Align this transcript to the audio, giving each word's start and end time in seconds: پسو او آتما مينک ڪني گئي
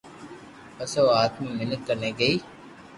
پسو 0.75 0.99
او 1.09 1.15
آتما 1.23 1.49
مينک 1.57 1.79
ڪني 1.87 2.09
گئي 2.19 2.35